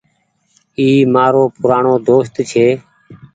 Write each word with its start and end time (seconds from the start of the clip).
اي 0.79 0.87
مآرو 1.13 1.43
پورآڻو 1.59 1.93
دوست 2.09 2.33
ڇي۔ 2.49 2.67